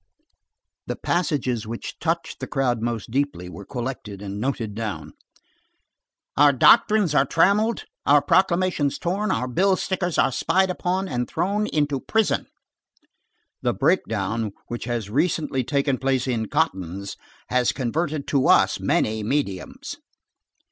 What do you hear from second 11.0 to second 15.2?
and thrown into prison."—"The breakdown which has